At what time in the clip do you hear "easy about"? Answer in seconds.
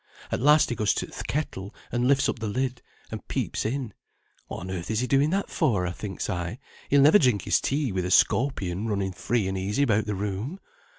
9.55-10.07